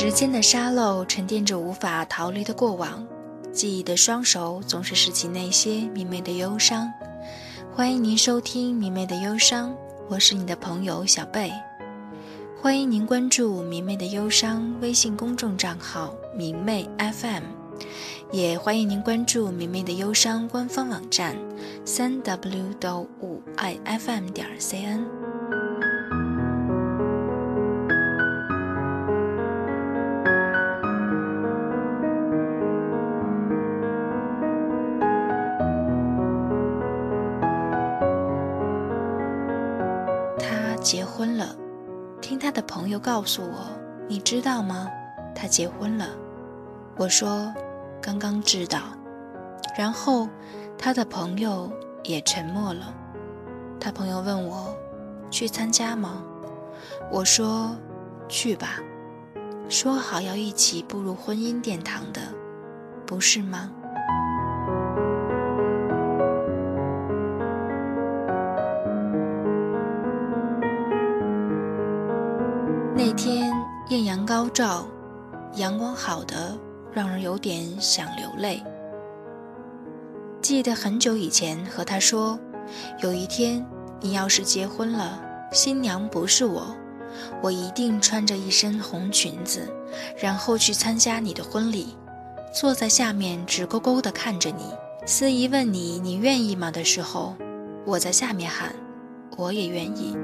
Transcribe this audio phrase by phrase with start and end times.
[0.00, 3.04] 时间的沙漏沉淀着无法逃离的过往，
[3.50, 6.88] 记忆的双手总是拾起那些明媚的忧伤。
[7.74, 9.70] 欢迎您收听《明媚的忧伤》，
[10.08, 11.50] 我是你的朋友小贝。
[12.62, 17.42] 欢迎您关注“明媚的忧伤”微信公众账号“明媚 FM”，
[18.30, 21.34] 也欢迎您关注“明媚的忧伤”官方网站
[21.84, 25.37] 三 w 到五 i fm 点 cn。
[40.88, 41.54] 结婚了，
[42.18, 43.66] 听他的朋友告诉我，
[44.08, 44.88] 你知道吗？
[45.34, 46.06] 他结婚了。
[46.96, 47.52] 我说，
[48.00, 48.80] 刚刚知道。
[49.76, 50.26] 然后，
[50.78, 51.70] 他的朋友
[52.04, 52.94] 也沉默了。
[53.78, 54.74] 他朋友问我，
[55.30, 56.22] 去参加吗？
[57.12, 57.76] 我说，
[58.26, 58.80] 去吧。
[59.68, 62.22] 说好要一起步入婚姻殿堂的，
[63.04, 63.70] 不是吗？
[73.88, 74.86] 艳阳高照，
[75.54, 76.58] 阳光好的
[76.92, 78.62] 让人有点想流泪。
[80.42, 82.38] 记得很久以前和他说，
[83.02, 83.64] 有一天
[83.98, 85.18] 你要是结婚了，
[85.52, 86.76] 新娘不是我，
[87.42, 89.66] 我一定穿着一身红裙子，
[90.18, 91.96] 然后去参加你的婚礼，
[92.54, 94.64] 坐在下面直勾勾地看着你。
[95.06, 97.34] 司仪问你你愿意吗的时候，
[97.86, 98.74] 我在下面喊，
[99.38, 100.14] 我也愿意。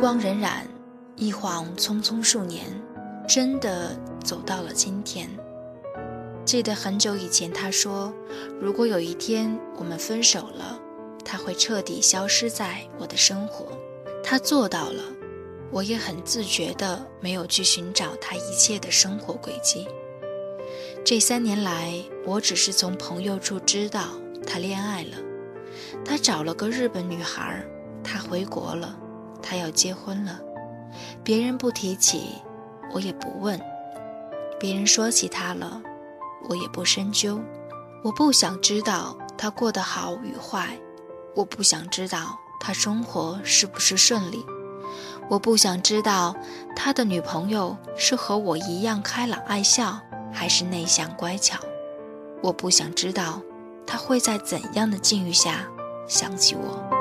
[0.00, 0.60] 光荏苒，
[1.16, 2.66] 一晃匆匆数年，
[3.28, 5.28] 真的走到了今天。
[6.44, 8.14] 记得很久以前，他说
[8.62, 10.78] ：“如果有一天我们分手了，
[11.24, 13.66] 他会彻底消失在我的生活。”
[14.22, 15.02] 他做到了，
[15.72, 19.88] 我也很自觉的没有去寻找他一切的生活轨迹。
[21.04, 21.92] 这三年来，
[22.24, 24.10] 我只是从朋友处知道
[24.46, 25.16] 他恋爱了，
[26.04, 27.64] 他找了个日本女孩，
[28.04, 28.96] 他回国了。
[29.42, 30.40] 他要结婚了，
[31.22, 32.42] 别人不提起，
[32.92, 33.58] 我也不问；
[34.58, 35.80] 别人说起他了，
[36.48, 37.40] 我也不深究。
[38.04, 40.78] 我不想知道他过得好与坏，
[41.34, 44.44] 我不想知道他生活是不是顺利，
[45.28, 46.34] 我不想知道
[46.76, 50.00] 他的女朋友是和我一样开朗爱笑，
[50.32, 51.58] 还是内向乖巧。
[52.40, 53.42] 我不想知道
[53.84, 55.66] 他会在怎样的境遇下
[56.06, 56.97] 想起我。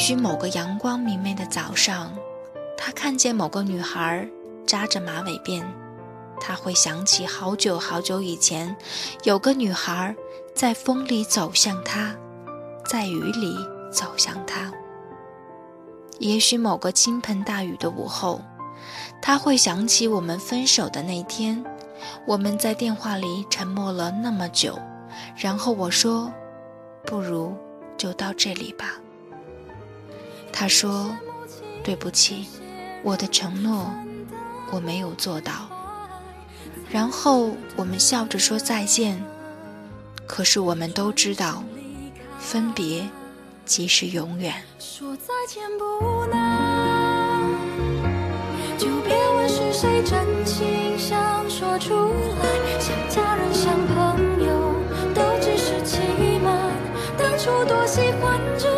[0.00, 2.10] 许某个阳光明媚的早上，
[2.74, 4.26] 他看见某个女孩
[4.66, 5.62] 扎着马尾辫，
[6.40, 8.74] 他会想起好久好久以前，
[9.24, 10.16] 有个女孩
[10.54, 12.16] 在风里走向他，
[12.86, 13.54] 在雨里
[13.92, 14.72] 走向他。
[16.18, 18.40] 也许某个倾盆大雨的午后，
[19.20, 21.62] 他会想起我们分手的那天，
[22.26, 24.78] 我们在电话里沉默了那么久，
[25.36, 26.32] 然后我说
[27.04, 27.54] ：“不如
[27.98, 28.98] 就到这里吧。”
[30.60, 31.16] 他说
[31.82, 32.46] ：“对不起，
[33.02, 33.90] 我的承诺
[34.70, 35.52] 我没有做到。”
[36.92, 39.24] 然后我们笑着说再见。
[40.26, 41.64] 可是我们都知道，
[42.38, 43.08] 分别
[43.64, 44.54] 即是永远。
[44.78, 47.40] 说再见不难，
[48.76, 51.94] 就别问是谁真心想说出
[52.42, 52.78] 来。
[52.78, 54.74] 像家人，像朋友，
[55.14, 55.96] 都只是欺
[56.44, 56.70] 瞒。
[57.16, 58.68] 当初多喜欢，只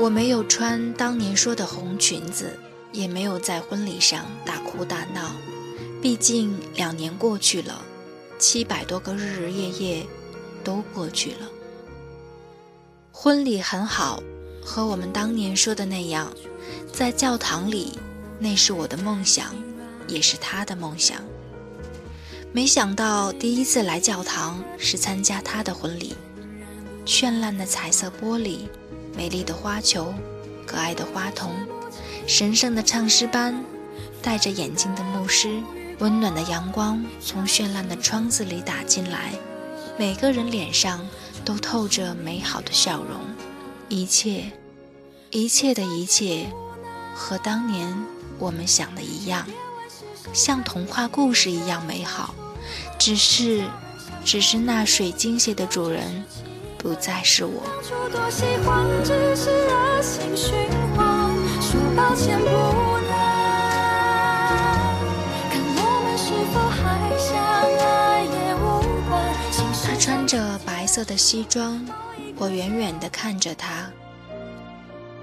[0.00, 2.56] 我没有穿当年说的红裙子，
[2.92, 5.32] 也没有在婚礼上大哭大闹。
[6.00, 7.84] 毕竟两年过去了，
[8.38, 10.06] 七百多个日日夜夜
[10.62, 11.48] 都过去了。
[13.10, 14.22] 婚礼很好，
[14.64, 16.32] 和我们当年说的那样，
[16.92, 17.98] 在教堂里，
[18.38, 19.52] 那是我的梦想，
[20.06, 21.16] 也是他的梦想。
[22.52, 26.14] 没想到第一次来教堂是参加他的婚礼，
[27.04, 28.60] 绚烂的彩色玻璃。
[29.18, 30.14] 美丽的花球，
[30.64, 31.50] 可爱的花童，
[32.24, 33.64] 神圣的唱诗班，
[34.22, 35.60] 戴着眼镜的牧师，
[35.98, 39.32] 温暖的阳光从绚烂的窗子里打进来，
[39.98, 41.04] 每个人脸上
[41.44, 43.20] 都透着美好的笑容。
[43.88, 44.52] 一切，
[45.32, 46.46] 一切的一切，
[47.12, 47.92] 和当年
[48.38, 49.44] 我们想的一样，
[50.32, 52.36] 像童话故事一样美好。
[53.00, 53.64] 只是，
[54.24, 56.24] 只是那水晶鞋的主人
[56.78, 57.62] 不再是我。
[69.84, 71.84] 他穿着白色的西装，
[72.36, 73.90] 我远远地看着他。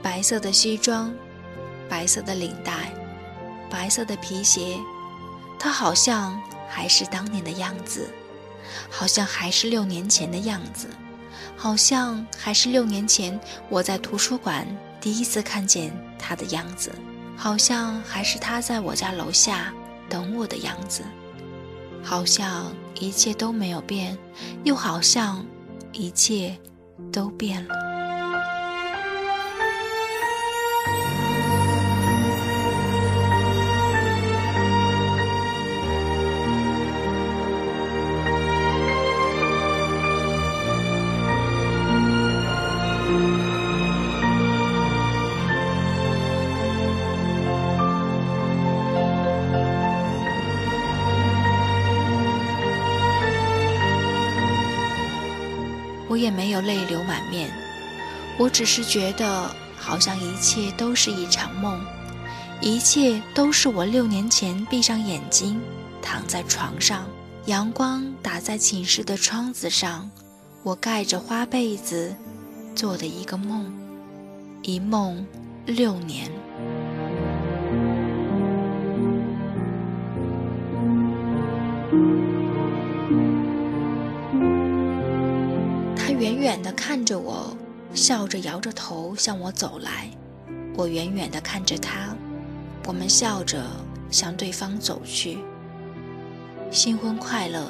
[0.04, 1.14] 白色的西装，
[1.90, 2.92] 白色的领带，
[3.70, 4.78] 白色的皮鞋，
[5.58, 8.10] 他好像还是当年的样子，
[8.90, 10.88] 好像还是六年前的样子，
[11.58, 14.68] 好像还是六年前我在图书馆
[15.00, 16.92] 第一次看见他的样子，
[17.38, 19.74] 好像还是他在我家楼下
[20.10, 21.04] 等我的样子。
[22.04, 24.18] 好像一切都没有变，
[24.64, 25.44] 又好像
[25.92, 26.56] 一切
[27.12, 27.85] 都变了。
[56.16, 57.52] 我也没有泪流满面，
[58.38, 61.78] 我只是觉得好像一切都是一场梦，
[62.62, 65.60] 一切都是我六年前闭上眼睛
[66.02, 67.06] 躺在床上，
[67.48, 70.10] 阳光打在寝室的窗子上，
[70.64, 72.16] 我盖着花被子
[72.74, 73.70] 做的一个梦，
[74.62, 75.28] 一梦
[75.66, 76.32] 六年。
[86.56, 87.54] 远的看着我，
[87.94, 90.10] 笑着摇着头向我走来。
[90.78, 92.16] 我远远地看着他，
[92.88, 93.62] 我们笑着
[94.10, 95.40] 向对方走去。
[96.72, 97.70] 新婚快乐，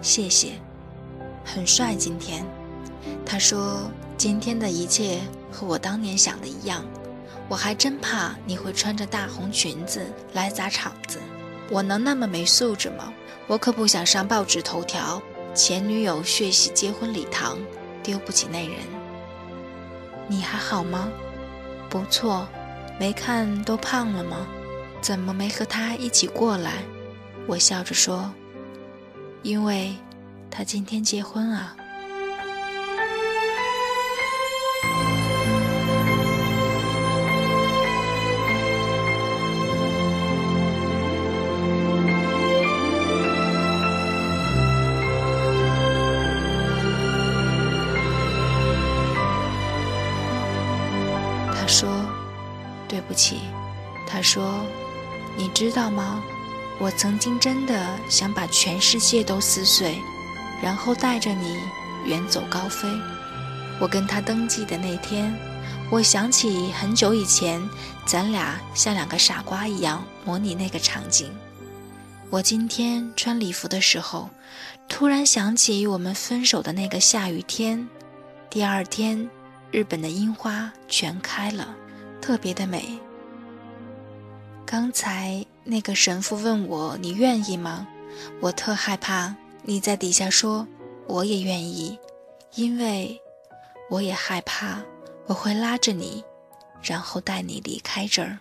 [0.00, 0.52] 谢谢，
[1.44, 2.46] 很帅今天。
[3.26, 5.20] 他说今天的一切
[5.52, 6.82] 和我当年想的一样。
[7.46, 11.18] 我还真怕你会穿着大红裙子来砸场子。
[11.70, 13.12] 我能那么没素质吗？
[13.46, 15.20] 我可不想上报纸头条。
[15.54, 17.58] 前女友血洗结婚礼堂，
[18.08, 18.78] 丢不起那人。
[20.28, 21.10] 你还好吗？
[21.90, 22.48] 不错，
[22.98, 24.46] 没看都胖了吗？
[25.02, 26.84] 怎么没和他一起过来？
[27.46, 28.32] 我笑着说
[29.44, 29.94] ：“因为，
[30.50, 31.76] 他今天结婚啊。”
[51.68, 51.88] 说
[52.88, 53.40] 对不起，
[54.06, 54.64] 他说
[55.36, 56.22] ：“你知道吗？
[56.80, 59.98] 我曾经真的想把全世界都撕碎，
[60.62, 61.58] 然后带着你
[62.06, 62.88] 远走高飞。”
[63.78, 65.32] 我跟他登记的那天，
[65.90, 67.62] 我想起很久以前，
[68.06, 71.30] 咱俩像两个傻瓜一样模拟那个场景。
[72.30, 74.30] 我今天穿礼服的时候，
[74.88, 77.86] 突然想起我们分手的那个下雨天。
[78.50, 79.28] 第二天，
[79.70, 81.74] 日本的樱花全开了。
[82.20, 82.98] 特别的美。
[84.66, 87.86] 刚才那个神父问我：“你愿意吗？”
[88.40, 90.66] 我特害怕你在底下说
[91.06, 91.98] ：“我也愿意。”
[92.54, 93.18] 因为
[93.88, 94.82] 我也害怕
[95.26, 96.24] 我会拉着你，
[96.82, 98.40] 然后带你离开这儿。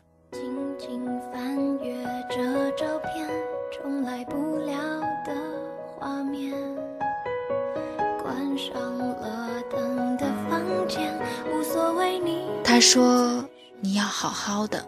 [12.78, 13.44] 他说。
[13.82, 14.88] 你要好好的，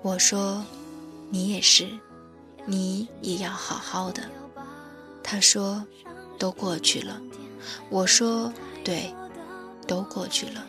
[0.00, 0.64] 我说，
[1.28, 1.86] 你也是，
[2.64, 4.22] 你也要好好的。
[5.22, 5.84] 他说，
[6.38, 7.20] 都过去了。
[7.90, 8.50] 我说，
[8.82, 9.14] 对，
[9.86, 10.64] 都过去了。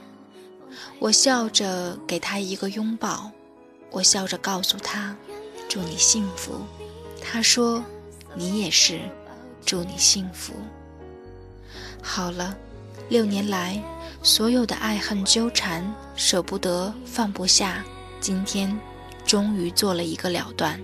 [1.00, 3.32] 我笑着给他一个拥抱，
[3.90, 5.16] 我笑着告诉他，
[5.70, 6.56] 祝你幸福。
[7.22, 7.82] 他说，
[8.36, 9.00] 你也是，
[9.66, 10.54] 祝你幸福。
[12.04, 12.58] 好了，
[13.08, 13.82] 六年来。
[14.24, 15.84] 所有的爱恨纠缠，
[16.16, 17.84] 舍不得，放不下，
[18.20, 18.80] 今天
[19.26, 20.80] 终于做了一个了断。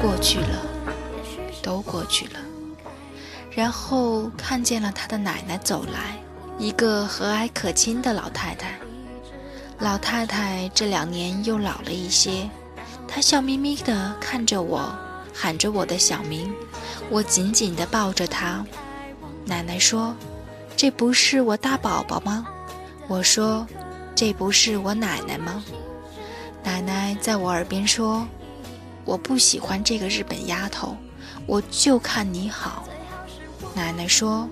[0.00, 0.66] 过去了，
[1.62, 2.40] 都过去了。
[3.50, 6.18] 然后看见了他的奶奶走来，
[6.58, 8.78] 一个和蔼可亲的老太太。
[9.78, 12.48] 老太太这两年又老了一些，
[13.06, 14.90] 她笑眯眯地看着我，
[15.34, 16.52] 喊着我的小名。
[17.10, 18.64] 我紧紧地抱着她。
[19.44, 20.16] 奶奶说
[20.76, 22.46] ：“这不是我大宝宝吗？”
[23.06, 23.66] 我说
[24.16, 25.62] ：“这不是我奶奶吗？”
[26.64, 28.26] 奶奶在我耳边说
[29.04, 30.96] ：“我不喜欢这个日本丫头，
[31.46, 32.88] 我就看你好。”
[33.76, 34.48] 奶奶说：“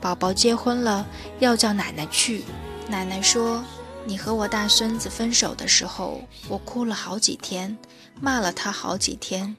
[0.00, 1.06] 宝宝结婚了，
[1.40, 2.44] 要叫奶奶去。”
[2.88, 3.64] 奶奶说
[4.06, 7.76] ：“你和我大孙子分手的时候，我哭了好几天，
[8.20, 9.56] 骂了他好几天。”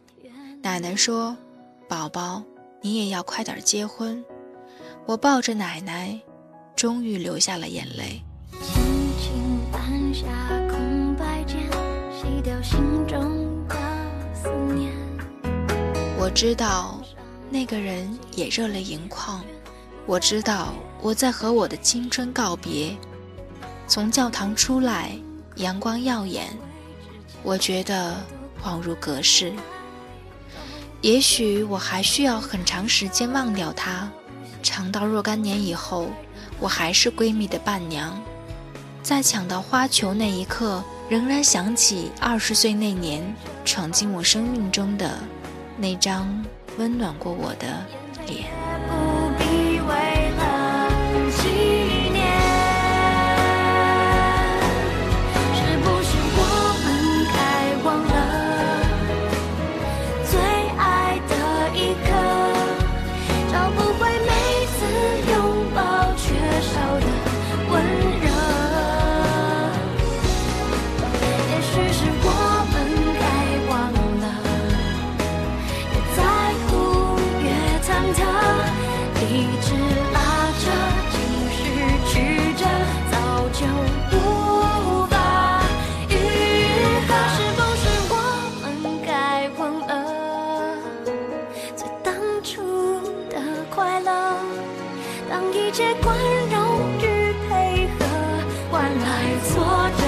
[0.64, 1.36] 奶奶说
[1.90, 2.42] ：“宝宝，
[2.82, 4.24] 你也要快点结婚。”
[5.06, 6.20] 我抱着奶奶，
[6.76, 8.24] 终于流下了眼泪。
[16.20, 17.02] 我知道。
[17.50, 19.42] 那个人也热泪盈眶。
[20.08, 22.96] 我知道我在和我的青春告别。
[23.88, 25.12] 从教堂出来，
[25.58, 26.48] 阳光耀眼，
[27.44, 28.16] 我觉得
[28.64, 29.52] 恍如隔世。
[31.02, 34.10] 也许我还需要很长时间忘掉他，
[34.64, 36.08] 长到若干年以后，
[36.60, 38.18] 我还是闺蜜的伴娘，
[39.04, 43.36] 在抢到花球那一刻，仍然想起二十岁那年
[43.66, 45.20] 闯进我生命中的
[45.78, 46.44] 那张。
[46.78, 47.84] 温暖过我的
[48.28, 49.07] 脸。
[95.54, 96.16] 一切宽
[96.50, 96.56] 容
[97.00, 97.04] 与
[97.48, 98.06] 配合
[98.72, 99.06] 换来
[99.46, 99.50] 挫
[99.98, 100.02] 折，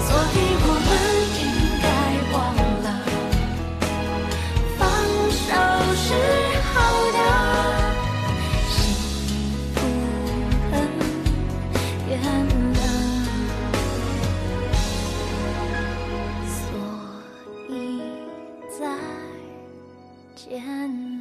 [0.00, 0.88] 所以我们
[1.36, 1.42] 应
[1.82, 1.84] 该
[2.32, 2.34] 忘
[2.82, 2.86] 了，
[4.78, 4.80] 放
[5.30, 5.44] 手
[5.96, 6.04] 是
[6.72, 6.74] 好
[7.12, 7.18] 的，
[8.68, 8.74] 幸
[9.74, 9.76] 不
[10.70, 10.74] 很
[12.08, 12.12] 远
[12.74, 12.78] 了，
[16.48, 16.56] 所
[17.68, 17.70] 以
[18.78, 18.80] 再
[20.34, 21.15] 见。